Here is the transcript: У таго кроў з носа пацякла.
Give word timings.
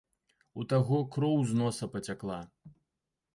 У 0.61 0.63
таго 0.71 0.97
кроў 1.17 1.37
з 1.51 1.59
носа 1.59 1.89
пацякла. 1.97 2.39